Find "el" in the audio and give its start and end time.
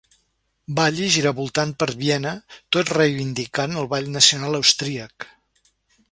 3.83-3.89